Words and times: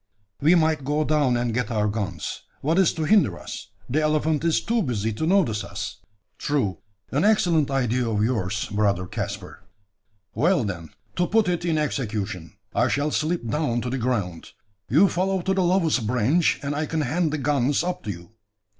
We 0.41 0.55
might 0.55 0.83
go 0.83 1.03
down 1.03 1.37
and 1.37 1.53
get 1.53 1.69
our 1.69 1.87
guns. 1.87 2.41
What 2.61 2.79
is 2.79 2.91
to 2.93 3.03
hinder 3.03 3.37
us? 3.37 3.67
the 3.87 4.01
elephant 4.01 4.43
is 4.43 4.59
too 4.59 4.81
busy 4.81 5.13
to 5.13 5.27
notice 5.27 5.63
us." 5.63 5.97
"True 6.39 6.79
an 7.11 7.23
excellent 7.23 7.69
idea 7.69 8.09
of 8.09 8.23
yours, 8.23 8.65
brother 8.69 9.05
Caspar." 9.05 9.61
"Well, 10.33 10.63
then, 10.63 10.89
to 11.17 11.27
put 11.27 11.47
it 11.47 11.65
in 11.65 11.77
execution. 11.77 12.55
I 12.73 12.87
shall 12.87 13.11
slip 13.11 13.47
down 13.47 13.81
to 13.81 13.91
the 13.91 13.99
ground; 13.99 14.53
you 14.89 15.07
follow 15.07 15.43
to 15.43 15.53
the 15.53 15.61
lowest 15.63 16.07
branch, 16.07 16.59
and 16.63 16.73
I 16.73 16.87
can 16.87 17.01
hand 17.01 17.31
the 17.31 17.37
guns 17.37 17.83
up 17.83 18.01
to 18.05 18.09
you. 18.09 18.31